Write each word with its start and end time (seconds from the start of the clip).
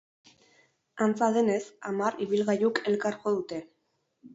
Antza 1.07 1.29
denez, 1.37 1.61
hamar 1.91 2.21
ibilgailuk 2.29 2.85
elkar 2.93 3.23
jo 3.23 3.39
dute. 3.41 3.67